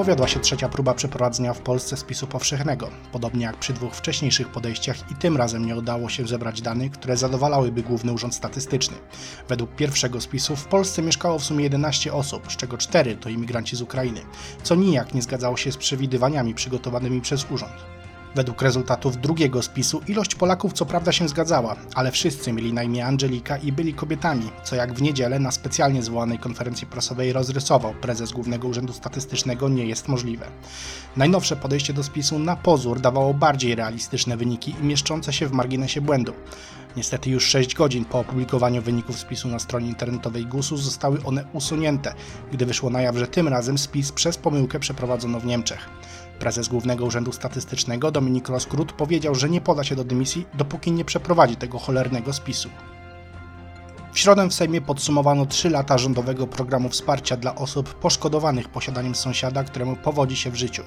powiodła 0.00 0.28
się 0.28 0.40
trzecia 0.40 0.68
próba 0.68 0.94
przeprowadzenia 0.94 1.54
w 1.54 1.60
Polsce 1.60 1.96
spisu 1.96 2.26
powszechnego. 2.26 2.90
Podobnie 3.12 3.44
jak 3.44 3.56
przy 3.56 3.72
dwóch 3.72 3.94
wcześniejszych 3.94 4.48
podejściach 4.48 5.10
i 5.10 5.14
tym 5.14 5.36
razem 5.36 5.66
nie 5.66 5.76
udało 5.76 6.08
się 6.08 6.26
zebrać 6.26 6.62
danych, 6.62 6.92
które 6.92 7.16
zadowalałyby 7.16 7.82
Główny 7.82 8.12
Urząd 8.12 8.34
Statystyczny. 8.34 8.96
Według 9.48 9.74
pierwszego 9.74 10.20
spisu 10.20 10.56
w 10.56 10.64
Polsce 10.64 11.02
mieszkało 11.02 11.38
w 11.38 11.44
sumie 11.44 11.64
11 11.64 12.12
osób, 12.12 12.52
z 12.52 12.56
czego 12.56 12.78
4 12.78 13.16
to 13.16 13.28
imigranci 13.28 13.76
z 13.76 13.82
Ukrainy, 13.82 14.20
co 14.62 14.74
nijak 14.74 15.14
nie 15.14 15.22
zgadzało 15.22 15.56
się 15.56 15.72
z 15.72 15.76
przewidywaniami 15.76 16.54
przygotowanymi 16.54 17.20
przez 17.20 17.50
urząd. 17.50 17.99
Według 18.34 18.62
rezultatów 18.62 19.20
drugiego 19.20 19.62
spisu 19.62 20.00
ilość 20.08 20.34
Polaków 20.34 20.72
co 20.72 20.86
prawda 20.86 21.12
się 21.12 21.28
zgadzała, 21.28 21.76
ale 21.94 22.12
wszyscy 22.12 22.52
mieli 22.52 22.72
na 22.72 22.82
imię 22.82 23.06
Angelika 23.06 23.56
i 23.56 23.72
byli 23.72 23.94
kobietami, 23.94 24.50
co 24.64 24.76
jak 24.76 24.94
w 24.94 25.02
niedzielę 25.02 25.38
na 25.38 25.50
specjalnie 25.50 26.02
zwołanej 26.02 26.38
konferencji 26.38 26.86
prasowej 26.86 27.32
rozrysował 27.32 27.94
prezes 27.94 28.32
Głównego 28.32 28.68
Urzędu 28.68 28.92
Statystycznego 28.92 29.68
nie 29.68 29.86
jest 29.86 30.08
możliwe. 30.08 30.46
Najnowsze 31.16 31.56
podejście 31.56 31.92
do 31.92 32.02
spisu 32.02 32.38
na 32.38 32.56
pozór 32.56 33.00
dawało 33.00 33.34
bardziej 33.34 33.74
realistyczne 33.74 34.36
wyniki 34.36 34.74
i 34.80 34.84
mieszczące 34.84 35.32
się 35.32 35.46
w 35.46 35.52
marginesie 35.52 36.00
błędu. 36.00 36.32
Niestety 36.96 37.30
już 37.30 37.44
6 37.44 37.74
godzin 37.74 38.04
po 38.04 38.18
opublikowaniu 38.18 38.82
wyników 38.82 39.18
spisu 39.18 39.48
na 39.48 39.58
stronie 39.58 39.88
internetowej 39.88 40.46
GUS-u 40.46 40.76
zostały 40.76 41.24
one 41.24 41.44
usunięte, 41.52 42.14
gdy 42.52 42.66
wyszło 42.66 42.90
na 42.90 43.02
jaw, 43.02 43.16
że 43.16 43.26
tym 43.26 43.48
razem 43.48 43.78
spis 43.78 44.12
przez 44.12 44.38
pomyłkę 44.38 44.78
przeprowadzono 44.78 45.40
w 45.40 45.46
Niemczech. 45.46 45.88
Prezes 46.40 46.68
Głównego 46.68 47.04
Urzędu 47.04 47.32
Statystycznego 47.32 48.10
Dominik 48.10 48.48
Roskrut 48.48 48.92
powiedział, 48.92 49.34
że 49.34 49.50
nie 49.50 49.60
poda 49.60 49.84
się 49.84 49.96
do 49.96 50.04
dymisji, 50.04 50.46
dopóki 50.54 50.92
nie 50.92 51.04
przeprowadzi 51.04 51.56
tego 51.56 51.78
cholernego 51.78 52.32
spisu. 52.32 52.68
W 54.12 54.18
środę 54.18 54.48
w 54.48 54.54
Sejmie 54.54 54.80
podsumowano 54.80 55.46
3 55.46 55.70
lata 55.70 55.98
rządowego 55.98 56.46
programu 56.46 56.88
wsparcia 56.88 57.36
dla 57.36 57.54
osób 57.54 57.94
poszkodowanych 57.94 58.68
posiadaniem 58.68 59.14
sąsiada, 59.14 59.64
któremu 59.64 59.96
powodzi 59.96 60.36
się 60.36 60.50
w 60.50 60.54
życiu. 60.54 60.82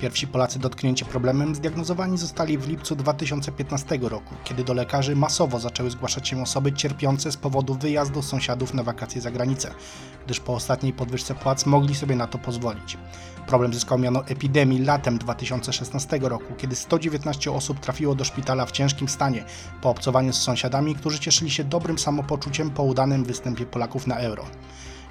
Pierwsi 0.00 0.26
Polacy 0.26 0.58
dotknięci 0.58 1.04
problemem 1.04 1.54
zdiagnozowani 1.54 2.18
zostali 2.18 2.58
w 2.58 2.68
lipcu 2.68 2.96
2015 2.96 3.98
roku, 4.02 4.34
kiedy 4.44 4.64
do 4.64 4.74
lekarzy 4.74 5.16
masowo 5.16 5.60
zaczęły 5.60 5.90
zgłaszać 5.90 6.28
się 6.28 6.42
osoby 6.42 6.72
cierpiące 6.72 7.32
z 7.32 7.36
powodu 7.36 7.74
wyjazdu 7.74 8.22
sąsiadów 8.22 8.74
na 8.74 8.82
wakacje 8.82 9.20
za 9.20 9.30
granicę, 9.30 9.74
gdyż 10.26 10.40
po 10.40 10.54
ostatniej 10.54 10.92
podwyżce 10.92 11.34
płac 11.34 11.66
mogli 11.66 11.94
sobie 11.94 12.16
na 12.16 12.26
to 12.26 12.38
pozwolić. 12.38 12.98
Problem 13.46 13.74
zyskał 13.74 13.98
miano 13.98 14.26
epidemii 14.26 14.84
latem 14.84 15.18
2016 15.18 16.18
roku, 16.22 16.54
kiedy 16.58 16.76
119 16.76 17.52
osób 17.52 17.80
trafiło 17.80 18.14
do 18.14 18.24
szpitala 18.24 18.66
w 18.66 18.72
ciężkim 18.72 19.08
stanie 19.08 19.44
po 19.82 19.90
obcowaniu 19.90 20.32
z 20.32 20.42
sąsiadami, 20.42 20.94
którzy 20.94 21.18
cieszyli 21.18 21.50
się 21.50 21.64
dobrym 21.64 21.98
samopoczuciem 21.98 22.61
po 22.70 22.82
udanym 22.82 23.24
występie 23.24 23.66
Polaków 23.66 24.06
na 24.06 24.16
euro. 24.16 24.44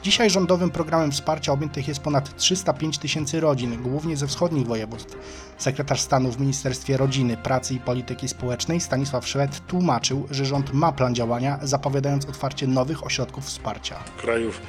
Dzisiaj 0.04 0.30
rządowym 0.30 0.70
programem 0.70 1.12
wsparcia 1.12 1.52
objętych 1.52 1.88
jest 1.88 2.00
ponad 2.00 2.38
305 2.38 2.98
tysięcy 2.98 3.40
rodzin, 3.40 3.82
głównie 3.82 4.18
ze 4.18 4.28
wschodnich 4.28 4.68
województw. 4.68 5.18
Sekretarz 5.58 6.02
stanu 6.02 6.32
w 6.32 6.40
Ministerstwie 6.40 6.98
Rodziny, 6.98 7.38
Pracy 7.38 7.74
i 7.74 7.80
Polityki 7.80 8.28
Społecznej 8.28 8.82
Stanisław 8.82 9.28
Szwed 9.28 9.68
tłumaczył, 9.68 10.28
że 10.32 10.46
rząd 10.46 10.74
ma 10.74 10.92
plan 10.92 11.16
działania, 11.16 11.60
zapowiadając 11.62 12.26
otwarcie 12.26 12.68
nowych 12.68 13.06
ośrodków 13.06 13.46
wsparcia. 13.46 14.04
Krajów 14.18 14.62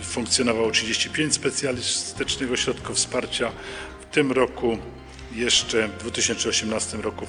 y, 0.00 0.02
funkcjonowało 0.02 0.70
35 0.70 1.34
specjalistycznych 1.34 2.52
ośrodków 2.52 2.96
wsparcia. 2.96 3.52
W 4.00 4.14
tym 4.14 4.32
roku 4.32 4.78
jeszcze 5.32 5.88
w 5.88 5.98
2018 5.98 6.96
roku 6.96 7.26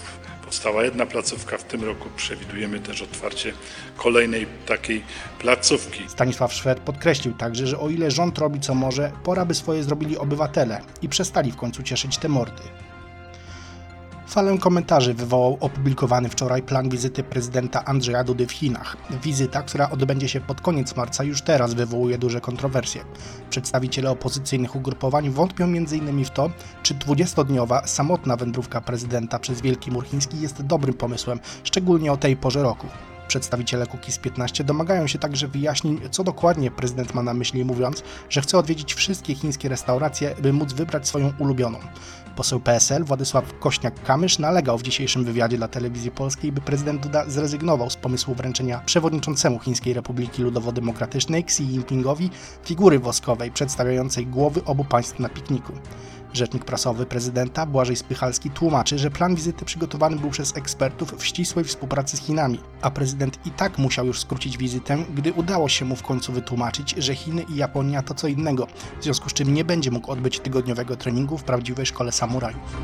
powstała 0.52 0.83
jedna 0.83 1.05
placówka. 1.05 1.57
W 1.57 1.63
tym 1.63 1.83
roku 1.83 2.09
przewidujemy 2.16 2.80
też 2.80 3.02
otwarcie 3.02 3.53
kolejnej 3.97 4.47
takiej 4.66 5.03
placówki. 5.39 6.03
Stanisław 6.07 6.53
Szwed 6.53 6.79
podkreślił 6.79 7.34
także, 7.34 7.67
że 7.67 7.79
o 7.79 7.89
ile 7.89 8.12
rząd 8.12 8.38
robi 8.38 8.59
co 8.59 8.75
może, 8.75 9.11
pora 9.23 9.45
by 9.45 9.53
swoje 9.53 9.84
zrobili 9.84 10.17
obywatele 10.17 10.81
i 11.01 11.09
przestali 11.09 11.51
w 11.51 11.56
końcu 11.56 11.84
cieszyć 11.84 12.17
te 12.17 12.29
mordy. 12.29 12.63
Falę 14.31 14.58
komentarzy 14.58 15.14
wywołał 15.14 15.58
opublikowany 15.59 16.30
wczoraj 16.30 16.62
plan 16.62 16.90
wizyty 16.90 17.24
prezydenta 17.24 17.86
Andrzeja 17.86 18.24
Dudy 18.24 18.47
w 18.47 18.52
Chinach. 18.52 18.97
Wizyta, 19.24 19.62
która 19.62 19.90
odbędzie 19.90 20.30
się 20.30 20.42
pod 20.42 20.62
koniec 20.62 20.96
marca, 20.96 21.24
już 21.24 21.42
teraz 21.42 21.74
wywołuje 21.74 22.18
duże 22.18 22.41
kontrowersje. 22.41 23.03
Przedstawiciele 23.50 24.09
opozycyjnych 24.12 24.75
ugrupowań 24.75 25.30
wątpią 25.30 25.66
m.in. 25.66 26.25
w 26.25 26.30
to, 26.30 26.50
czy 26.84 26.94
20-dniowa, 26.94 27.88
samotna 27.88 28.36
wędrówka 28.36 28.81
prezydenta 28.81 29.40
przez 29.40 29.62
Wielki 29.62 29.91
Mur 29.91 30.06
Chiński 30.06 30.41
jest 30.41 30.62
dobrym 30.62 30.94
pomysłem, 30.94 31.40
szczególnie 31.64 32.12
o 32.12 32.18
tej 32.18 32.38
porze 32.38 32.64
roku. 32.64 32.88
Przedstawiciele 33.28 33.88
Kukiz 33.88 34.18
15 34.18 34.64
domagają 34.64 35.08
się 35.08 35.20
także 35.20 35.47
wyjaśnień, 35.47 36.00
co 36.12 36.24
dokładnie 36.24 36.72
prezydent 36.72 37.14
ma 37.14 37.24
na 37.24 37.34
myśli, 37.34 37.66
mówiąc, 37.66 38.03
że 38.30 38.41
chce 38.41 38.58
odwiedzić 38.58 38.94
wszystkie 38.94 39.36
chińskie 39.36 39.70
restauracje, 39.70 40.36
by 40.41 40.53
móc 40.53 40.74
wybrać 40.74 41.08
swoją 41.08 41.34
ulubioną. 41.40 41.80
Poseł 42.36 42.59
PSL 42.59 43.03
Władysław 43.03 43.59
Kośniak-Kamysz 43.59 44.40
nalegał 44.40 44.78
w 44.78 44.84
dzisiejszym 44.84 45.24
wywiadzie 45.24 45.58
dla 45.58 45.68
telewizji 45.68 46.12
polskiej, 46.12 46.52
by 46.52 46.62
prezydent 46.62 47.02
Duda 47.02 47.30
zrezygnował 47.30 47.90
z 47.90 47.96
pomysłu 47.96 48.36
wręczenia 48.36 48.81
przewodniczącemu 48.86 49.59
Chińskiej 49.59 49.94
Republiki 49.94 50.44
Ludowo-Demokratycznej 50.44 51.40
Xi 51.40 51.64
Jinpingowi 51.64 52.30
figury 52.66 53.00
woskowej 53.00 53.52
przedstawiającej 53.52 54.28
głowy 54.28 54.64
obu 54.66 54.86
państw 54.86 55.20
na 55.20 55.30
pikniku. 55.30 55.74
Rzecznik 56.34 56.66
prasowy 56.66 57.06
prezydenta 57.06 57.66
Błażej 57.66 57.96
Spychalski 57.96 58.50
tłumaczy, 58.50 59.00
że 59.00 59.12
plan 59.12 59.36
wizyty 59.36 59.66
przygotowany 59.66 60.16
był 60.16 60.30
przez 60.30 60.58
ekspertów 60.58 61.14
w 61.18 61.25
ścisłej 61.25 61.66
współpracy 61.66 62.18
z 62.18 62.20
Chinami, 62.20 62.59
a 62.81 62.91
prezydent 62.91 63.40
i 63.46 63.52
tak 63.52 63.78
musiał 63.78 64.06
już 64.06 64.20
skrócić 64.20 64.58
wizytę, 64.58 64.97
gdy 65.16 65.34
udało 65.34 65.70
się 65.70 65.86
mu 65.86 65.96
w 65.96 66.03
końcu 66.03 66.34
wytłumaczyć, 66.34 66.96
że 66.97 67.16
Chiny 67.16 67.46
i 67.50 67.56
Japonia 67.56 68.02
to 68.02 68.14
co 68.14 68.28
innego, 68.28 68.68
w 69.00 69.03
związku 69.03 69.30
z 69.30 69.34
czym 69.34 69.53
nie 69.53 69.66
będzie 69.66 69.91
mógł 69.91 70.12
odbyć 70.12 70.40
tygodniowego 70.40 70.96
treningu 70.96 71.38
w 71.38 71.44
prawdziwej 71.44 71.86
szkole 71.86 72.12
samurajów. 72.31 72.81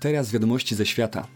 teraz 0.00 0.32
wiadomości 0.32 0.74
ze 0.74 0.86
świata. 0.86 1.26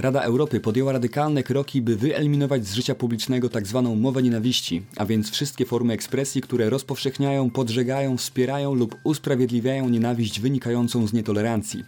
Rada 0.00 0.22
Europy 0.22 0.60
podjęła 0.60 0.92
radykalne 0.92 1.42
kroki, 1.42 1.82
by 1.82 1.96
wyeliminować 1.96 2.66
z 2.66 2.74
życia 2.74 2.94
publicznego 2.94 3.48
tzw. 3.48 3.82
Tak 3.90 4.00
mowę 4.00 4.22
nienawiści, 4.22 4.82
a 4.96 5.06
więc 5.06 5.30
wszystkie 5.30 5.66
formy 5.66 5.92
ekspresji, 5.94 6.40
które 6.40 6.70
rozpowszechniają, 6.70 7.50
podżegają, 7.50 8.16
wspierają 8.16 8.74
lub 8.74 8.96
usprawiedliwiają 9.04 9.88
nienawiść 9.88 10.40
wynikającą 10.40 11.06
z 11.06 11.12
nietolerancji. 11.12 11.84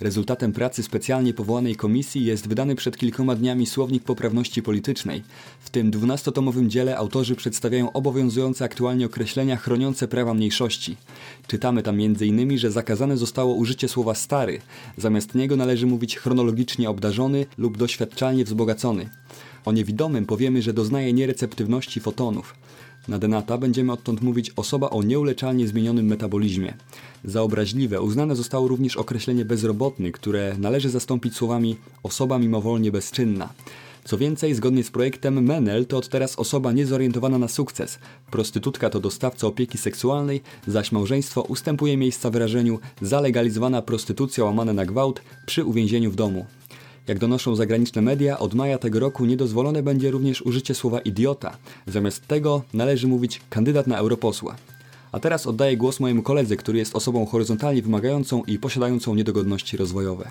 Rezultatem 0.00 0.52
pracy 0.52 0.82
specjalnie 0.82 1.34
powołanej 1.34 1.76
komisji 1.76 2.24
jest 2.24 2.48
wydany 2.48 2.74
przed 2.74 2.96
kilkoma 2.96 3.34
dniami 3.34 3.66
słownik 3.66 4.04
poprawności 4.04 4.62
politycznej. 4.62 5.22
W 5.60 5.70
tym 5.70 5.90
dwunastotomowym 5.90 6.70
dziele 6.70 6.96
autorzy 6.96 7.36
przedstawiają 7.36 7.92
obowiązujące 7.92 8.64
aktualnie 8.64 9.06
określenia 9.06 9.56
chroniące 9.56 10.08
prawa 10.08 10.34
mniejszości. 10.34 10.96
Czytamy 11.46 11.82
tam 11.82 11.94
m.in., 12.00 12.58
że 12.58 12.70
zakazane 12.70 13.16
zostało 13.16 13.54
użycie 13.54 13.88
słowa 13.88 14.14
stary, 14.14 14.60
zamiast 14.96 15.34
niego 15.34 15.56
należy 15.56 15.86
mówić 15.86 16.16
chronologicznie 16.16 16.90
obdarzony 16.90 17.46
lub 17.58 17.76
doświadczalnie 17.76 18.44
wzbogacony. 18.44 19.08
O 19.64 19.72
niewidomym 19.72 20.26
powiemy, 20.26 20.62
że 20.62 20.72
doznaje 20.72 21.12
niereceptywności 21.12 22.00
fotonów. 22.00 22.54
Na 23.08 23.18
denata 23.18 23.58
będziemy 23.58 23.92
odtąd 23.92 24.22
mówić 24.22 24.52
osoba 24.56 24.90
o 24.90 25.02
nieuleczalnie 25.02 25.68
zmienionym 25.68 26.06
metabolizmie. 26.06 26.74
Za 27.24 27.42
obraźliwe 27.42 28.00
uznane 28.00 28.36
zostało 28.36 28.68
również 28.68 28.96
określenie 28.96 29.44
bezrobotny, 29.44 30.12
które 30.12 30.56
należy 30.58 30.90
zastąpić 30.90 31.36
słowami 31.36 31.76
osoba 32.02 32.38
mimowolnie 32.38 32.92
bezczynna. 32.92 33.48
Co 34.04 34.18
więcej, 34.18 34.54
zgodnie 34.54 34.84
z 34.84 34.90
projektem 34.90 35.44
Menel 35.44 35.86
to 35.86 35.96
od 35.96 36.08
teraz 36.08 36.36
osoba 36.36 36.72
niezorientowana 36.72 37.38
na 37.38 37.48
sukces. 37.48 37.98
Prostytutka 38.30 38.90
to 38.90 39.00
dostawca 39.00 39.46
opieki 39.46 39.78
seksualnej, 39.78 40.42
zaś 40.66 40.92
małżeństwo 40.92 41.42
ustępuje 41.42 41.96
miejsca 41.96 42.30
wyrażeniu 42.30 42.78
zalegalizowana 43.02 43.82
prostytucja 43.82 44.44
łamane 44.44 44.72
na 44.72 44.86
gwałt 44.86 45.22
przy 45.46 45.64
uwięzieniu 45.64 46.10
w 46.10 46.16
domu. 46.16 46.46
Jak 47.08 47.18
donoszą 47.18 47.56
zagraniczne 47.56 48.02
media, 48.02 48.38
od 48.38 48.54
maja 48.54 48.78
tego 48.78 49.00
roku 49.00 49.24
niedozwolone 49.24 49.82
będzie 49.82 50.10
również 50.10 50.42
użycie 50.42 50.74
słowa 50.74 51.00
idiota. 51.00 51.56
Zamiast 51.86 52.26
tego 52.26 52.62
należy 52.74 53.06
mówić 53.06 53.40
kandydat 53.50 53.86
na 53.86 53.98
europosła. 53.98 54.56
A 55.12 55.20
teraz 55.20 55.46
oddaję 55.46 55.76
głos 55.76 56.00
mojemu 56.00 56.22
koledze, 56.22 56.56
który 56.56 56.78
jest 56.78 56.96
osobą 56.96 57.26
horyzontalnie 57.26 57.82
wymagającą 57.82 58.42
i 58.44 58.58
posiadającą 58.58 59.14
niedogodności 59.14 59.76
rozwojowe. 59.76 60.28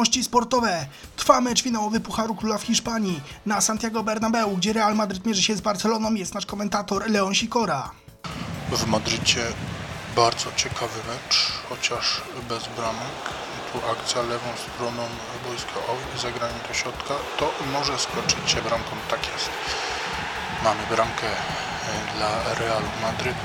Wiadomości 0.00 0.24
sportowe. 0.24 0.86
Trwa 1.16 1.40
mecz 1.40 1.62
finałowy 1.62 2.00
Pucharu 2.00 2.34
Króla 2.34 2.58
w 2.58 2.62
Hiszpanii. 2.62 3.20
Na 3.46 3.60
Santiago 3.60 4.02
Bernabeu, 4.02 4.56
gdzie 4.56 4.72
Real 4.72 4.94
Madryt 4.94 5.26
mierzy 5.26 5.42
się 5.42 5.56
z 5.56 5.60
Barceloną, 5.60 6.14
jest 6.14 6.34
nasz 6.34 6.46
komentator 6.46 7.10
Leon 7.10 7.34
Sikora. 7.34 7.90
W 8.70 8.86
Madrycie 8.86 9.46
bardzo 10.16 10.52
ciekawy 10.56 11.00
mecz, 11.08 11.52
chociaż 11.68 12.20
bez 12.48 12.68
bramek. 12.76 13.22
typu 13.72 13.86
akcja 13.86 14.22
lewą 14.22 14.48
stroną 14.74 15.02
boiska 15.48 15.78
o 15.92 16.18
zagranie 16.18 16.60
do 16.68 16.74
środka, 16.74 17.14
to 17.38 17.50
może 17.72 17.98
skoczyć 17.98 18.50
się 18.50 18.62
bramką. 18.62 18.96
Tak 19.10 19.20
jest. 19.32 19.50
Mamy 20.64 20.80
bramkę 20.90 21.26
e, 21.26 22.16
dla 22.16 22.54
Realu 22.54 22.90
Madryt. 23.02 23.44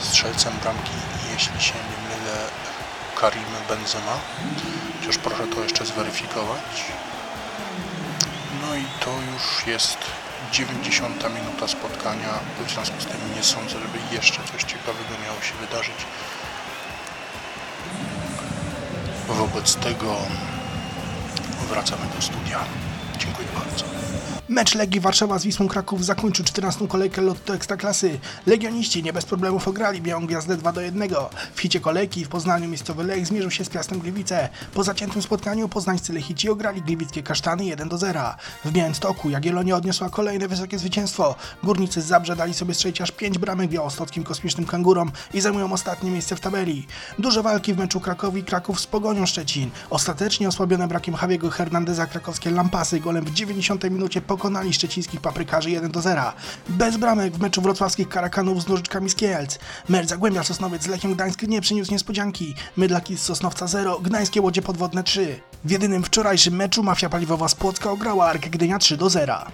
Strzelcem 0.00 0.52
bramki, 0.62 0.98
jeśli 1.32 1.60
się 1.60 1.74
nie 1.74 2.08
mylę, 2.08 2.38
Karim 3.20 3.52
Benzema. 3.68 4.16
Chociaż 5.00 5.18
proszę 5.18 5.46
to 5.46 5.62
jeszcze 5.62 5.86
zweryfikować. 5.86 6.84
No 8.62 8.76
i 8.76 8.84
to 9.04 9.10
już 9.32 9.66
jest 9.66 9.98
90 10.52 11.34
minuta 11.34 11.68
spotkania. 11.68 12.28
W 12.66 12.70
związku 12.70 13.00
z 13.00 13.06
tym 13.06 13.20
nie 13.36 13.42
sądzę, 13.42 13.70
żeby 13.70 13.98
jeszcze 14.12 14.42
coś 14.52 14.62
ciekawego 14.62 15.10
miało 15.24 15.40
się 15.40 15.54
wydarzyć. 15.66 15.96
Wobec 19.28 19.76
tego 19.76 20.16
wracamy 21.68 22.06
do 22.16 22.22
studia. 22.22 22.64
Dziękuję 23.20 23.48
bardzo. 23.54 23.84
Mecz 24.50 24.74
Legii 24.74 25.00
Warszawa 25.00 25.38
z 25.38 25.44
Wisłą 25.44 25.68
Kraków 25.68 26.04
zakończył 26.04 26.44
14. 26.44 26.88
kolejkę 26.88 27.22
lotu 27.22 27.52
Ekstraklasy. 27.52 28.18
Legioniści 28.46 29.02
nie 29.02 29.12
bez 29.12 29.24
problemów 29.24 29.68
ograli 29.68 30.02
Białą 30.02 30.26
Gwiazdę 30.26 30.56
2 30.56 30.72
do 30.72 30.80
1. 30.80 31.08
W 31.54 31.60
hicie 31.60 31.80
kolejki 31.80 32.24
w 32.24 32.28
Poznaniu 32.28 32.68
miejscowy 32.68 33.04
Lech 33.04 33.26
zmierzył 33.26 33.50
się 33.50 33.64
z 33.64 33.68
Piastem 33.68 33.98
Gliwice. 33.98 34.48
Po 34.74 34.84
zaciętym 34.84 35.22
spotkaniu 35.22 35.68
poznańscy 35.68 36.12
Lechici 36.12 36.48
ograli 36.48 36.82
gliwickie 36.82 37.22
Kasztany 37.22 37.64
1 37.64 37.88
do 37.88 37.98
0. 37.98 38.20
W 38.64 38.72
Białymstoku 38.72 39.30
Jagiellonia 39.30 39.76
odniosła 39.76 40.10
kolejne 40.10 40.48
wysokie 40.48 40.78
zwycięstwo. 40.78 41.34
Górnicy 41.62 42.02
z 42.02 42.06
Zabrze 42.06 42.36
dali 42.36 42.54
sobie 42.54 42.74
strzelić 42.74 43.00
aż 43.00 43.10
5 43.10 43.38
bramek 43.38 43.70
białostockim 43.70 44.24
kosmicznym 44.24 44.66
kangurom 44.66 45.12
i 45.34 45.40
zajmują 45.40 45.72
ostatnie 45.72 46.10
miejsce 46.10 46.36
w 46.36 46.40
tabeli. 46.40 46.86
Duże 47.18 47.42
walki 47.42 47.74
w 47.74 47.78
meczu 47.78 48.00
Krakowi 48.00 48.44
Kraków 48.44 48.80
z 48.80 48.86
Pogonią 48.86 49.26
Szczecin. 49.26 49.70
Ostatecznie 49.90 50.48
osłabione 50.48 50.88
brakiem 50.88 51.16
Javiego 51.22 51.50
Hernandeza 51.50 52.06
krakowskie 52.06 52.50
Lampasy 52.50 53.00
golem 53.10 53.24
w 53.24 53.30
90 53.30 53.84
minucie 53.90 54.20
pokonali 54.20 54.72
szczecińskich 54.72 55.20
paprykarzy 55.20 55.70
1 55.70 55.90
do 55.90 56.00
0. 56.00 56.22
Bez 56.68 56.96
bramek 56.96 57.34
w 57.34 57.40
meczu 57.40 57.62
wrocławskich 57.62 58.08
Karakanów 58.08 58.62
z 58.62 58.68
Nożyczkami 58.68 59.10
z 59.10 59.14
Kielc. 59.14 59.58
Mecz 59.88 60.08
Zagłębia 60.08 60.44
Sosnowiec 60.44 60.82
z 60.82 60.86
Lechem 60.86 61.14
Gdańsk 61.14 61.42
nie 61.42 61.60
przyniósł 61.60 61.92
niespodzianki. 61.92 62.54
Mydlaki 62.76 63.16
z 63.16 63.22
Sosnowca 63.22 63.66
0, 63.66 64.00
Gdańskie 64.00 64.40
Łodzie 64.40 64.62
Podwodne 64.62 65.04
3. 65.04 65.40
W 65.64 65.70
jedynym 65.70 66.02
wczorajszym 66.02 66.56
meczu 66.56 66.82
Mafia 66.82 67.08
Paliwowa 67.08 67.48
z 67.48 67.54
Płocka 67.54 67.90
ograła 67.90 68.26
Ark 68.26 68.48
Gdynia 68.48 68.78
3 68.78 68.96
do 68.96 69.10
0. 69.10 69.46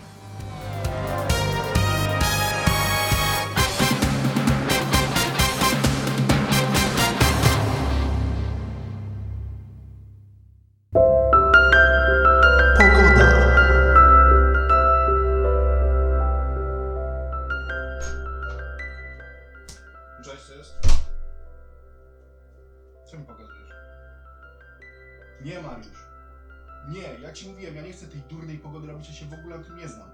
Cześć, 20.27 20.49
jest? 20.49 20.75
Co 23.11 23.17
mi 23.17 23.25
pokazujesz? 23.25 23.71
Nie, 25.45 25.63
Mariusz. 25.63 26.07
Nie, 26.89 27.21
ja 27.23 27.33
ci 27.33 27.49
mówiłem, 27.49 27.77
ja 27.77 27.83
nie 27.83 27.93
chcę 27.93 28.07
tej 28.07 28.21
durnej 28.21 28.59
pogody 28.59 28.87
robić, 28.87 29.09
ja 29.09 29.15
się 29.15 29.27
w 29.27 29.33
ogóle 29.33 29.57
o 29.57 29.59
tym 29.59 29.77
nie 29.77 29.89
znam. 29.89 30.11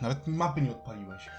Nawet 0.00 0.26
mapy 0.26 0.60
nie 0.60 0.70
odpaliłeś. 0.70 1.30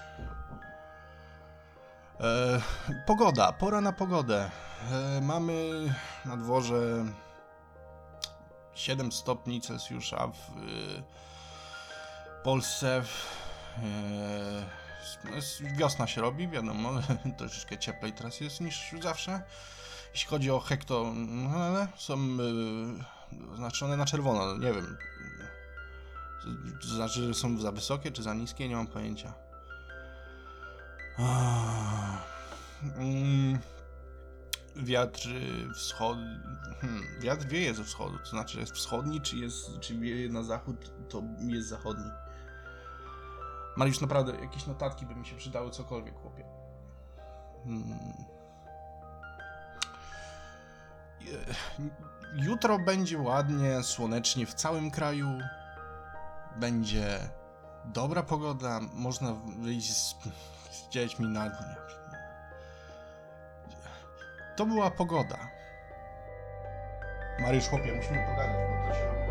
E, 2.20 2.60
pogoda, 3.06 3.52
pora 3.52 3.80
na 3.80 3.92
pogodę. 3.92 4.50
E, 4.92 5.20
mamy 5.20 5.70
na 6.24 6.36
dworze 6.36 7.04
7 8.74 9.12
stopni 9.12 9.60
Celsjusza 9.60 10.28
w 10.28 10.50
Polsce. 12.46 13.02
E, 13.82 14.64
no, 15.24 15.30
wiosna 15.76 16.06
się 16.06 16.20
robi, 16.20 16.48
wiadomo, 16.48 16.92
troszeczkę 17.38 17.78
cieplej 17.78 18.12
teraz 18.12 18.40
jest 18.40 18.60
niż 18.60 18.94
zawsze. 19.02 19.42
Jeśli 20.12 20.28
chodzi 20.28 20.50
o 20.50 20.60
hekto, 20.60 21.12
no, 21.14 21.50
ale 21.50 21.88
są 21.96 22.14
e, 22.14 23.56
znaczone 23.56 23.96
na 23.96 24.06
czerwono, 24.06 24.58
nie 24.58 24.72
wiem. 24.72 24.96
Znaczy, 26.82 27.26
że 27.26 27.34
są 27.34 27.58
za 27.58 27.72
wysokie 27.72 28.12
czy 28.12 28.22
za 28.22 28.34
niskie, 28.34 28.68
nie 28.68 28.76
mam 28.76 28.86
pojęcia. 28.86 29.34
Mm, 32.82 33.58
Wiatr 34.76 35.28
wschod... 35.74 36.18
Hmm, 36.80 37.20
wiatr 37.20 37.46
wieje 37.46 37.74
ze 37.74 37.84
wschodu, 37.84 38.18
to 38.18 38.30
znaczy 38.30 38.60
jest 38.60 38.72
wschodni, 38.72 39.20
czy, 39.20 39.36
jest, 39.36 39.80
czy 39.80 39.98
wieje 39.98 40.28
na 40.28 40.42
zachód, 40.42 40.92
to 41.08 41.22
jest 41.48 41.68
zachodni. 41.68 42.10
Mariusz, 43.76 44.00
naprawdę, 44.00 44.32
jakieś 44.40 44.66
notatki 44.66 45.06
by 45.06 45.14
mi 45.14 45.26
się 45.26 45.36
przydały, 45.36 45.70
cokolwiek, 45.70 46.14
chłopie. 46.22 46.44
Hmm. 47.64 47.98
Jutro 52.34 52.78
będzie 52.78 53.18
ładnie, 53.18 53.82
słonecznie 53.82 54.46
w 54.46 54.54
całym 54.54 54.90
kraju. 54.90 55.28
Będzie 56.56 57.18
dobra 57.84 58.22
pogoda, 58.22 58.80
można 58.92 59.32
wyjść 59.58 59.92
z, 59.92 60.14
z 60.70 60.88
dziećmi 60.88 61.28
na 61.28 61.50
dnie. 61.50 61.76
To 64.56 64.66
była 64.66 64.90
pogoda. 64.90 65.38
Mariusz, 67.40 67.68
chłopie, 67.68 67.94
musimy 67.96 68.26
pogadać, 68.26 68.56
bo 68.56 68.88
to 68.88 68.98
się 68.98 69.06
robi 69.06 69.25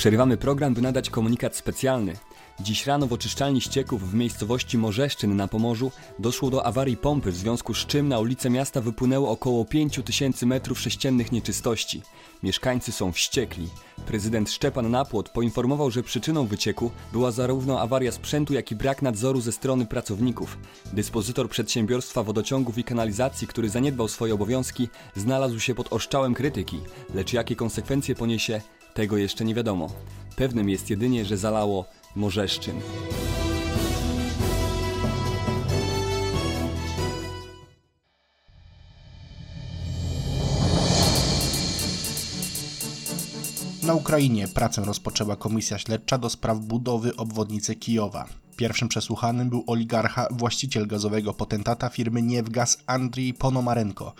Przerywamy 0.00 0.36
program, 0.36 0.74
by 0.74 0.80
nadać 0.82 1.10
komunikat 1.10 1.56
specjalny. 1.56 2.16
Dziś 2.60 2.86
rano 2.86 3.06
w 3.06 3.12
oczyszczalni 3.12 3.60
ścieków 3.60 4.10
w 4.10 4.14
miejscowości 4.14 4.78
Morzeszczyn 4.78 5.36
na 5.36 5.48
Pomorzu 5.48 5.92
doszło 6.18 6.50
do 6.50 6.66
awarii 6.66 6.96
pompy, 6.96 7.32
w 7.32 7.36
związku 7.36 7.74
z 7.74 7.86
czym 7.86 8.08
na 8.08 8.18
ulice 8.18 8.50
miasta 8.50 8.80
wypłynęło 8.80 9.30
około 9.30 9.64
5 9.64 10.00
tysięcy 10.04 10.46
metrów 10.46 10.80
sześciennych 10.80 11.32
nieczystości. 11.32 12.02
Mieszkańcy 12.42 12.92
są 12.92 13.12
wściekli. 13.12 13.68
Prezydent 14.06 14.50
Szczepan 14.50 14.90
Napłot 14.90 15.28
poinformował, 15.28 15.90
że 15.90 16.02
przyczyną 16.02 16.46
wycieku 16.46 16.90
była 17.12 17.30
zarówno 17.30 17.80
awaria 17.80 18.12
sprzętu, 18.12 18.54
jak 18.54 18.72
i 18.72 18.76
brak 18.76 19.02
nadzoru 19.02 19.40
ze 19.40 19.52
strony 19.52 19.86
pracowników. 19.86 20.58
Dyspozytor 20.92 21.48
przedsiębiorstwa 21.48 22.22
wodociągów 22.22 22.78
i 22.78 22.84
kanalizacji, 22.84 23.46
który 23.46 23.68
zaniedbał 23.68 24.08
swoje 24.08 24.34
obowiązki, 24.34 24.88
znalazł 25.16 25.58
się 25.58 25.74
pod 25.74 25.92
oszczałem 25.92 26.34
krytyki, 26.34 26.80
lecz 27.14 27.32
jakie 27.32 27.56
konsekwencje 27.56 28.14
poniesie, 28.14 28.60
tego 28.94 29.16
jeszcze 29.16 29.44
nie 29.44 29.54
wiadomo. 29.54 29.88
Pewnym 30.36 30.68
jest 30.68 30.90
jedynie, 30.90 31.24
że 31.24 31.36
zalało 31.36 31.84
Morzeszczyn. 32.16 32.80
Na 43.82 43.94
Ukrainie 43.94 44.48
pracę 44.48 44.84
rozpoczęła 44.84 45.36
komisja 45.36 45.78
śledcza 45.78 46.18
do 46.18 46.30
spraw 46.30 46.58
budowy 46.58 47.16
obwodnicy 47.16 47.74
Kijowa. 47.74 48.26
Pierwszym 48.60 48.88
przesłuchanym 48.88 49.50
był 49.50 49.64
oligarcha, 49.66 50.26
właściciel 50.30 50.86
gazowego 50.86 51.34
potentata 51.34 51.88
firmy 51.88 52.22
Niewgaz 52.22 52.78
Andrii 52.86 53.34
Ponomarenko. 53.34 54.14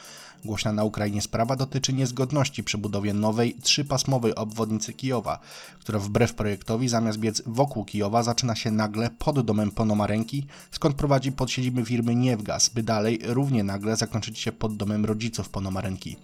Głośna 0.45 0.73
na 0.73 0.85
Ukrainie 0.85 1.23
sprawa 1.23 1.57
dotyczy 1.57 1.93
niezgodności 1.93 2.65
przy 2.65 2.79
budowie 2.79 3.15
nowej, 3.15 3.55
trzypasmowej 3.55 4.35
obwodnicy 4.35 4.93
Kijowa, 4.93 5.39
która 5.81 5.99
wbrew 5.99 6.35
projektowi 6.35 6.89
zamiast 6.89 7.19
biec 7.19 7.43
wokół 7.47 7.85
Kijowa 7.85 8.23
zaczyna 8.23 8.57
się 8.57 8.71
nagle 8.71 9.11
pod 9.11 9.41
domem 9.41 9.71
Ponomarenki, 9.71 10.47
skąd 10.71 10.97
prowadzi 10.97 11.33
pod 11.33 11.51
siedzibę 11.51 11.85
firmy 11.85 12.15
Niewgaz, 12.15 12.69
by 12.69 12.83
dalej 12.83 13.21
równie 13.25 13.65
nagle 13.65 13.97
zakończyć 13.97 14.39
się 14.39 14.53
pod 14.53 14.77
domem 14.77 15.05
rodziców 15.05 15.49
Ponomarenki. 15.49 16.17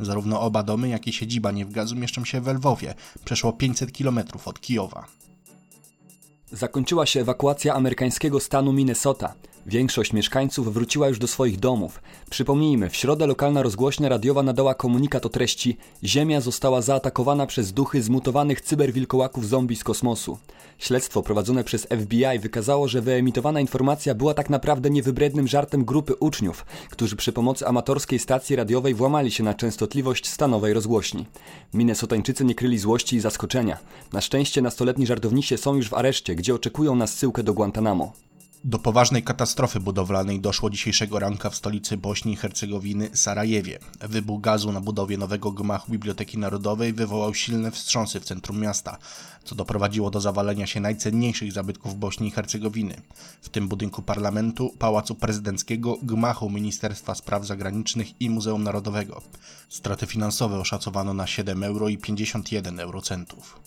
Zarówno 0.00 0.40
oba 0.40 0.62
domy, 0.62 0.88
jak 0.88 1.06
i 1.06 1.12
siedziba 1.12 1.50
Niewgazu 1.50 1.96
mieszczą 1.96 2.24
się 2.24 2.40
w 2.40 2.48
Lwowie, 2.48 2.94
przeszło 3.24 3.52
500 3.52 3.98
km 3.98 4.20
od 4.44 4.60
Kijowa. 4.60 5.06
Zakończyła 6.52 7.06
się 7.06 7.20
ewakuacja 7.20 7.74
amerykańskiego 7.74 8.40
stanu 8.40 8.72
Minnesota. 8.72 9.34
Większość 9.66 10.12
mieszkańców 10.12 10.74
wróciła 10.74 11.08
już 11.08 11.18
do 11.18 11.26
swoich 11.26 11.60
domów. 11.60 12.00
Przypomnijmy, 12.30 12.90
w 12.90 12.96
środę 12.96 13.26
lokalna 13.26 13.62
rozgłośnia 13.62 14.08
radiowa 14.08 14.42
nadała 14.42 14.74
komunikat 14.74 15.26
o 15.26 15.28
treści 15.28 15.76
Ziemia 16.04 16.40
została 16.40 16.82
zaatakowana 16.82 17.46
przez 17.46 17.72
duchy 17.72 18.02
zmutowanych 18.02 18.60
cyberwilkołaków 18.60 19.48
zombie 19.48 19.76
z 19.76 19.84
kosmosu. 19.84 20.38
Śledztwo 20.78 21.22
prowadzone 21.22 21.64
przez 21.64 21.86
FBI 21.86 22.38
wykazało, 22.40 22.88
że 22.88 23.00
wyemitowana 23.00 23.60
informacja 23.60 24.14
była 24.14 24.34
tak 24.34 24.50
naprawdę 24.50 24.90
niewybrednym 24.90 25.48
żartem 25.48 25.84
grupy 25.84 26.14
uczniów, 26.14 26.66
którzy 26.90 27.16
przy 27.16 27.32
pomocy 27.32 27.66
amatorskiej 27.66 28.18
stacji 28.18 28.56
radiowej 28.56 28.94
włamali 28.94 29.30
się 29.30 29.44
na 29.44 29.54
częstotliwość 29.54 30.28
stanowej 30.28 30.72
rozgłośni. 30.72 31.26
Minnesotańczycy 31.74 32.44
nie 32.44 32.54
kryli 32.54 32.78
złości 32.78 33.16
i 33.16 33.20
zaskoczenia. 33.20 33.78
Na 34.12 34.20
szczęście 34.20 34.62
nastoletni 34.62 35.06
żartownisie 35.06 35.58
są 35.58 35.74
już 35.74 35.88
w 35.88 35.94
areszcie, 35.94 36.34
gdzie 36.34 36.54
oczekują 36.54 36.94
na 36.94 37.06
zsyłkę 37.06 37.42
do 37.42 37.54
Guantanamo. 37.54 38.12
Do 38.64 38.78
poważnej 38.78 39.22
katastrofy 39.22 39.80
budowlanej 39.80 40.40
doszło 40.40 40.70
dzisiejszego 40.70 41.18
ranka 41.18 41.50
w 41.50 41.56
stolicy 41.56 41.96
Bośni 41.96 42.32
i 42.32 42.36
Hercegowiny, 42.36 43.10
Sarajewie. 43.14 43.78
Wybuch 44.00 44.40
gazu 44.40 44.72
na 44.72 44.80
budowie 44.80 45.18
nowego 45.18 45.52
gmachu 45.52 45.92
Biblioteki 45.92 46.38
Narodowej 46.38 46.92
wywołał 46.92 47.34
silne 47.34 47.70
wstrząsy 47.70 48.20
w 48.20 48.24
centrum 48.24 48.60
miasta, 48.60 48.98
co 49.44 49.54
doprowadziło 49.54 50.10
do 50.10 50.20
zawalenia 50.20 50.66
się 50.66 50.80
najcenniejszych 50.80 51.52
zabytków 51.52 51.98
Bośni 51.98 52.28
i 52.28 52.30
Hercegowiny, 52.30 53.00
w 53.40 53.48
tym 53.48 53.68
budynku 53.68 54.02
parlamentu, 54.02 54.74
pałacu 54.78 55.14
prezydenckiego, 55.14 55.98
gmachu 56.02 56.50
Ministerstwa 56.50 57.14
Spraw 57.14 57.46
Zagranicznych 57.46 58.20
i 58.20 58.30
Muzeum 58.30 58.62
Narodowego. 58.62 59.22
Straty 59.68 60.06
finansowe 60.06 60.58
oszacowano 60.58 61.14
na 61.14 61.26
7 61.26 61.64
euro 61.64 61.88
i 61.88 61.98
51 61.98 62.80
eurocentów. 62.80 63.60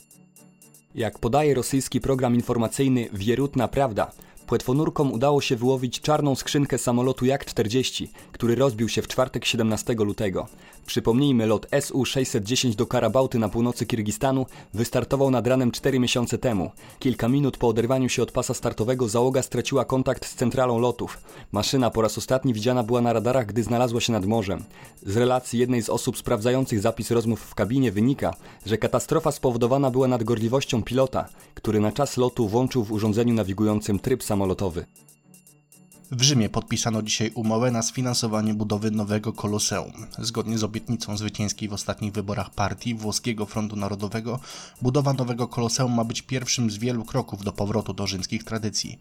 Jak 0.96 1.20
podaje 1.20 1.54
rosyjski 1.54 2.02
program 2.02 2.36
informacyjny 2.36 3.10
Wierutna 3.14 3.68
Prawda, 3.68 4.12
Płetwonurkom 4.48 5.14
udało 5.14 5.42
się 5.42 5.56
wyłowić 5.56 6.02
czarną 6.02 6.36
skrzynkę 6.36 6.78
samolotu 6.78 7.25
Jak-40, 7.25 8.08
który 8.32 8.56
rozbił 8.56 8.90
się 8.90 9.02
w 9.02 9.08
czwartek 9.08 9.46
17 9.46 9.94
lutego. 9.94 10.48
Przypomnijmy, 10.86 11.46
lot 11.46 11.68
SU-610 11.72 12.75
do 12.75 12.86
Karabałty 12.86 13.39
na 13.39 13.50
północy 13.50 13.86
Kirgistanu 13.86 14.46
wystartował 14.74 15.32
nad 15.32 15.48
ranem 15.48 15.72
4 15.72 16.00
miesiące 16.00 16.38
temu. 16.38 16.72
Kilka 17.00 17.30
minut 17.30 17.58
po 17.58 17.68
oderwaniu 17.68 18.10
się 18.10 18.24
od 18.24 18.32
pasa 18.32 18.54
startowego 18.54 19.08
załoga 19.08 19.42
straciła 19.42 19.86
kontakt 19.86 20.25
z 20.25 20.36
centralą 20.36 20.80
lotów. 20.80 21.18
Maszyna 21.51 21.89
po 21.89 22.01
raz 22.01 22.18
ostatni 22.18 22.54
widziana 22.54 22.84
była 22.84 23.01
na 23.01 23.13
radarach, 23.13 23.46
gdy 23.46 23.63
znalazła 23.63 24.01
się 24.01 24.13
nad 24.13 24.25
morzem. 24.25 24.63
Z 25.04 25.18
relacji 25.18 25.60
jednej 25.60 25.82
z 25.82 25.89
osób 25.89 26.18
sprawdzających 26.18 26.80
zapis 26.82 27.12
rozmów 27.12 27.39
w 27.39 27.56
kabinie 27.56 27.92
wynika, 27.92 28.34
że 28.65 28.77
katastrofa 28.77 29.32
spowodowana 29.32 29.92
była 29.92 30.08
nadgorliwością 30.08 30.84
pilota, 30.84 31.30
który 31.54 31.80
na 31.80 31.92
czas 31.92 32.18
lotu 32.18 32.48
włączył 32.48 32.84
w 32.84 32.92
urządzeniu 32.92 33.34
nawigującym 33.34 34.00
tryb 34.00 34.24
samolotowy. 34.24 34.86
W 36.12 36.22
Rzymie 36.22 36.50
podpisano 36.50 37.02
dzisiaj 37.02 37.32
umowę 37.36 37.72
na 37.72 37.82
sfinansowanie 37.82 38.54
budowy 38.54 38.92
nowego 38.92 39.34
koloseum. 39.34 39.92
Zgodnie 40.20 40.58
z 40.58 40.64
obietnicą 40.64 41.18
zwycięskiej 41.18 41.70
w 41.70 41.74
ostatnich 41.74 42.14
wyborach 42.14 42.50
partii 42.50 42.96
Włoskiego 42.96 43.46
Frontu 43.46 43.76
Narodowego, 43.76 44.40
budowa 44.82 45.14
nowego 45.14 45.48
koloseum 45.48 45.94
ma 45.94 46.04
być 46.04 46.22
pierwszym 46.22 46.72
z 46.72 46.78
wielu 46.78 47.06
kroków 47.06 47.44
do 47.44 47.52
powrotu 47.52 47.94
do 47.94 48.08
rzymskich 48.08 48.44
tradycji. 48.44 49.00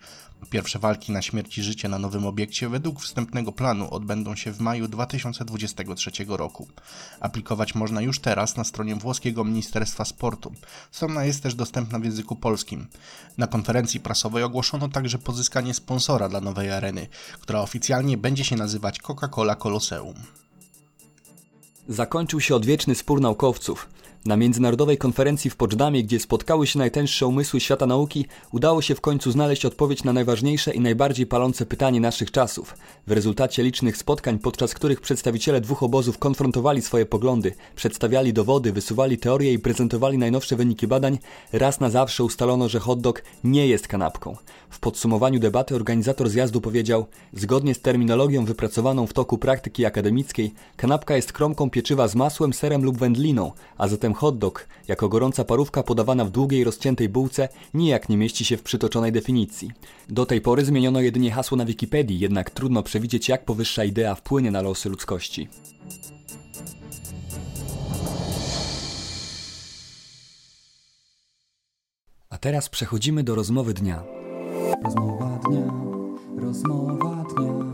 Pierwsze 0.51 0.79
walki 0.79 1.13
na 1.13 1.23
śmierć 1.23 1.59
i 1.59 1.63
życie 1.63 1.89
na 1.89 1.99
nowym 1.99 2.27
obiekcie 2.27 2.69
według 2.69 3.01
wstępnego 3.01 3.53
planu 3.53 3.91
odbędą 3.91 4.37
się 4.37 4.53
w 4.53 4.61
maju 4.61 4.89
2023 4.89 6.11
roku. 6.29 6.69
Aplikować 7.21 7.75
można 7.75 8.01
już 8.01 8.19
teraz 8.19 8.57
na 8.57 8.65
stronie 8.65 8.97
włoskiego 8.97 9.45
Ministerstwa 9.45 10.05
Sportu. 10.05 10.53
Strona 10.91 11.25
jest 11.25 11.43
też 11.43 11.55
dostępna 11.55 11.99
w 11.99 12.05
języku 12.05 12.37
polskim. 12.37 12.87
Na 13.39 13.47
konferencji 13.47 14.01
prasowej 14.01 14.43
ogłoszono 14.43 14.89
także 14.89 15.19
pozyskanie 15.19 15.75
sponsora 15.75 16.29
dla 16.29 16.41
nowej 16.41 16.71
areny 16.71 16.94
która 17.41 17.61
oficjalnie 17.61 18.17
będzie 18.17 18.45
się 18.45 18.57
nazywać 18.57 19.01
Coca-Cola 19.01 19.57
Colosseum. 19.57 20.15
Zakończył 21.89 22.41
się 22.41 22.57
odwieczny 22.57 22.95
spór 22.95 23.21
naukowców. 23.21 23.89
Na 24.25 24.37
międzynarodowej 24.37 24.99
konferencji 24.99 25.51
w 25.51 25.57
Poczdamie, 25.57 26.03
gdzie 26.03 26.21
spotkały 26.21 26.67
się 26.67 26.79
najtęższe 26.79 27.27
umysły 27.27 27.61
świata 27.61 27.87
nauki, 27.87 28.27
udało 28.53 28.83
się 28.83 28.95
w 28.95 29.01
końcu 29.01 29.31
znaleźć 29.31 29.65
odpowiedź 29.65 30.05
na 30.05 30.13
najważniejsze 30.13 30.75
i 30.75 30.81
najbardziej 30.81 31.27
palące 31.27 31.67
pytanie 31.67 32.01
naszych 32.01 32.31
czasów. 32.31 32.75
W 33.07 33.13
rezultacie 33.13 33.63
licznych 33.63 33.97
spotkań, 33.97 34.39
podczas 34.39 34.75
których 34.75 35.01
przedstawiciele 35.01 35.61
dwóch 35.61 35.83
obozów 35.83 36.19
konfrontowali 36.19 36.83
swoje 36.83 37.07
poglądy, 37.07 37.55
przedstawiali 37.77 38.33
dowody, 38.33 38.73
wysuwali 38.73 39.19
teorie 39.19 39.53
i 39.53 39.59
prezentowali 39.59 40.19
najnowsze 40.19 40.57
wyniki 40.57 40.87
badań, 40.87 41.19
raz 41.53 41.81
na 41.81 41.91
zawsze 41.91 42.25
ustalono, 42.25 42.69
że 42.69 42.81
hot 42.81 43.01
dog 43.01 43.23
nie 43.45 43.67
jest 43.67 43.89
kanapką. 43.89 44.37
W 44.71 44.81
podsumowaniu 44.81 45.41
debaty 45.41 45.75
organizator 45.75 46.29
zjazdu 46.29 46.61
powiedział: 46.61 47.07
Zgodnie 47.33 47.75
z 47.75 47.81
terminologią 47.81 48.45
wypracowaną 48.45 49.07
w 49.07 49.13
toku 49.13 49.39
praktyki 49.39 49.87
akademickiej, 49.87 50.55
kanapka 50.77 51.17
jest 51.17 51.33
kromką 51.33 51.71
pieczywa 51.71 52.09
z 52.09 52.15
masłem, 52.15 52.53
serem 52.53 52.85
lub 52.85 52.99
wędliną, 52.99 53.53
a 53.79 53.89
zatem 53.89 54.14
hot 54.15 54.39
dog, 54.39 54.69
jako 54.89 55.09
gorąca 55.09 55.45
parówka 55.45 55.83
podawana 55.83 56.25
w 56.25 56.31
długiej, 56.31 56.65
rozciętej 56.65 57.09
bułce, 57.09 57.49
nijak 57.75 58.09
nie 58.09 58.17
mieści 58.17 58.45
się 58.45 58.57
w 58.57 58.63
przytoczonej 58.63 59.13
definicji. 59.13 59.71
Do 60.09 60.27
tej 60.27 60.41
pory 60.41 60.65
zmieniono 60.65 61.01
jedynie 61.01 61.31
hasło 61.31 61.57
na 61.57 61.65
Wikipedii, 61.65 62.19
jednak 62.19 62.51
trudno 62.51 62.83
przewidzieć, 62.83 63.29
jak 63.29 63.45
powyższa 63.45 63.85
idea 63.85 64.15
wpłynie 64.15 64.51
na 64.51 64.63
losy 64.63 64.89
ludzkości. 64.89 65.49
A 72.31 72.39
teraz 72.39 72.69
przechodzimy 72.69 73.25
do 73.25 73.35
rozmowy 73.35 73.75
dnia. 73.75 74.05
Rozmowa 74.85 75.39
dnia, 75.49 75.73
rozmowa 76.37 77.25
dnia, 77.37 77.74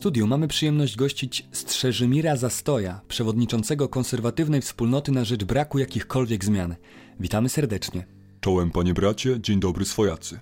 studiu 0.00 0.26
mamy 0.26 0.48
przyjemność 0.48 0.96
gościć 0.96 1.46
Strzeżymira 1.52 2.36
Zastoja, 2.36 3.00
przewodniczącego 3.08 3.88
konserwatywnej 3.88 4.60
wspólnoty 4.60 5.12
na 5.12 5.24
rzecz 5.24 5.44
braku 5.44 5.78
jakichkolwiek 5.78 6.44
zmian. 6.44 6.76
Witamy 7.20 7.48
serdecznie. 7.48 8.06
Czołem, 8.40 8.70
panie 8.70 8.94
bracie, 8.94 9.40
dzień 9.40 9.60
dobry 9.60 9.84
swojacy. 9.84 10.40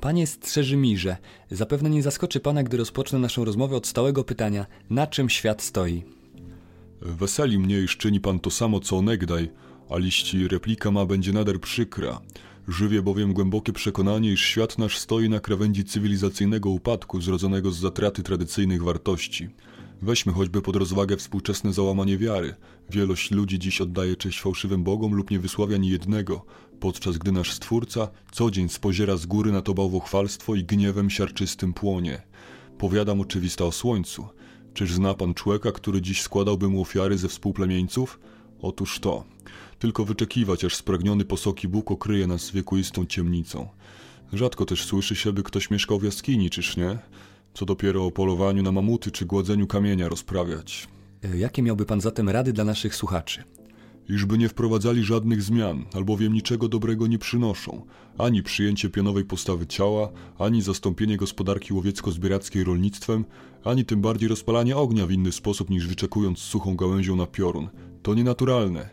Panie 0.00 0.26
Strzeżymirze, 0.26 1.16
zapewne 1.50 1.90
nie 1.90 2.02
zaskoczy 2.02 2.40
pana, 2.40 2.62
gdy 2.62 2.76
rozpocznę 2.76 3.18
naszą 3.18 3.44
rozmowę 3.44 3.76
od 3.76 3.86
stałego 3.86 4.24
pytania, 4.24 4.66
na 4.90 5.06
czym 5.06 5.28
świat 5.28 5.62
stoi? 5.62 6.04
Weseli 7.00 7.58
mnie, 7.58 7.80
iż 7.80 7.96
czyni 7.96 8.20
pan 8.20 8.40
to 8.40 8.50
samo, 8.50 8.80
co 8.80 8.96
onegdaj, 8.96 9.50
a 9.90 9.98
liści 9.98 10.48
replika 10.48 10.90
ma 10.90 11.06
będzie 11.06 11.32
nader 11.32 11.60
przykra. 11.60 12.20
Żywie 12.68 13.02
bowiem 13.02 13.32
głębokie 13.32 13.72
przekonanie, 13.72 14.32
iż 14.32 14.40
świat 14.40 14.78
nasz 14.78 14.98
stoi 14.98 15.28
na 15.28 15.40
krawędzi 15.40 15.84
cywilizacyjnego 15.84 16.70
upadku 16.70 17.20
zrodzonego 17.20 17.70
z 17.70 17.78
zatraty 17.78 18.22
tradycyjnych 18.22 18.82
wartości. 18.82 19.48
Weźmy 20.02 20.32
choćby 20.32 20.62
pod 20.62 20.76
rozwagę 20.76 21.16
współczesne 21.16 21.72
załamanie 21.72 22.18
wiary. 22.18 22.54
Wielość 22.90 23.30
ludzi 23.30 23.58
dziś 23.58 23.80
oddaje 23.80 24.16
cześć 24.16 24.40
fałszywym 24.40 24.84
bogom 24.84 25.14
lub 25.14 25.30
nie 25.30 25.38
wysławia 25.38 25.76
ni 25.76 25.88
jednego, 25.88 26.44
podczas 26.80 27.18
gdy 27.18 27.32
nasz 27.32 27.52
Stwórca 27.52 28.08
co 28.32 28.50
dzień 28.50 28.68
spoziera 28.68 29.16
z 29.16 29.26
góry 29.26 29.52
na 29.52 29.62
to 29.62 29.74
bałwochwalstwo 29.74 30.54
i 30.54 30.64
gniewem 30.64 31.10
siarczystym 31.10 31.72
płonie. 31.72 32.22
Powiadam 32.78 33.20
oczywista 33.20 33.64
o 33.64 33.72
słońcu. 33.72 34.28
Czyż 34.74 34.92
zna 34.92 35.14
pan 35.14 35.34
człowieka, 35.34 35.72
który 35.72 36.02
dziś 36.02 36.22
składałby 36.22 36.68
mu 36.68 36.82
ofiary 36.82 37.18
ze 37.18 37.28
współplemieńców? 37.28 38.20
Otóż 38.62 39.00
to. 39.00 39.24
Tylko 39.78 40.04
wyczekiwać, 40.04 40.64
aż 40.64 40.76
spragniony 40.76 41.24
posoki 41.24 41.68
Bóg 41.68 41.90
okryje 41.90 42.26
nas 42.26 42.50
wiekuistą 42.50 43.06
ciemnicą. 43.06 43.68
Rzadko 44.32 44.64
też 44.64 44.84
słyszy 44.84 45.16
się, 45.16 45.32
by 45.32 45.42
ktoś 45.42 45.70
mieszkał 45.70 45.98
w 45.98 46.04
jaskini, 46.04 46.50
czyż 46.50 46.76
nie? 46.76 46.98
Co 47.54 47.64
dopiero 47.64 48.06
o 48.06 48.10
polowaniu 48.10 48.62
na 48.62 48.72
mamuty 48.72 49.10
czy 49.10 49.26
gładzeniu 49.26 49.66
kamienia 49.66 50.08
rozprawiać. 50.08 50.88
E, 51.24 51.38
Jakie 51.38 51.62
miałby 51.62 51.84
pan 51.84 52.00
zatem 52.00 52.28
rady 52.28 52.52
dla 52.52 52.64
naszych 52.64 52.94
słuchaczy? 52.94 53.44
Iżby 54.08 54.38
nie 54.38 54.48
wprowadzali 54.48 55.04
żadnych 55.04 55.42
zmian, 55.42 55.84
albowiem 55.94 56.32
niczego 56.32 56.68
dobrego 56.68 57.06
nie 57.06 57.18
przynoszą. 57.18 57.86
Ani 58.18 58.42
przyjęcie 58.42 58.90
pionowej 58.90 59.24
postawy 59.24 59.66
ciała, 59.66 60.08
ani 60.38 60.62
zastąpienie 60.62 61.16
gospodarki 61.16 61.74
łowiecko-zbierackiej 61.74 62.64
rolnictwem, 62.64 63.24
ani 63.64 63.84
tym 63.84 64.00
bardziej 64.00 64.28
rozpalanie 64.28 64.76
ognia 64.76 65.06
w 65.06 65.12
inny 65.12 65.32
sposób 65.32 65.70
niż 65.70 65.86
wyczekując 65.86 66.38
suchą 66.38 66.76
gałęzią 66.76 67.16
na 67.16 67.26
piorun. 67.26 67.68
To 68.02 68.14
nienaturalne. 68.14 68.88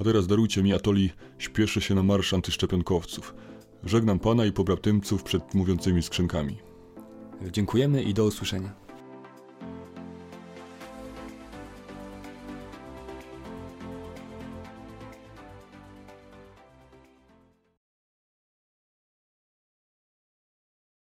A 0.00 0.04
teraz 0.04 0.26
darujcie 0.26 0.62
mi, 0.62 0.74
Atoli, 0.74 1.10
śpieszę 1.38 1.80
się 1.80 1.94
na 1.94 2.02
marsz 2.02 2.34
antyszczepionkowców. 2.34 3.34
Żegnam 3.84 4.18
pana 4.18 4.46
i 4.46 4.52
pobratymców 4.52 5.22
przed 5.22 5.54
mówiącymi 5.54 6.02
skrzynkami. 6.02 6.58
Dziękujemy 7.50 8.02
i 8.02 8.14
do 8.14 8.24
usłyszenia. 8.24 8.83